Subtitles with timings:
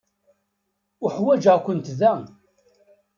[1.05, 2.13] Uḥwaǧeɣ-kent da.